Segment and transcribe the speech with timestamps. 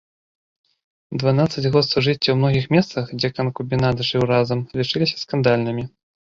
[1.23, 5.83] Дванаццаць год сужыцця ў многіх месцах, дзе канкубінат жыў разам, лічыліся скандальнымі.